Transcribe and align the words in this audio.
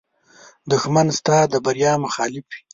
دښمن 0.71 1.07
ستا 1.19 1.37
د 1.51 1.53
بریا 1.65 1.93
مخالف 2.05 2.45
وي 2.51 2.61